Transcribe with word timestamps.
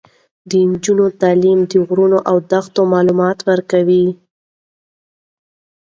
د 0.49 0.51
نجونو 0.69 1.05
تعلیم 1.21 1.59
د 1.71 1.73
غرونو 1.87 2.17
او 2.29 2.35
دښتو 2.51 2.81
معلومات 2.93 3.37
ورکوي. 3.49 4.05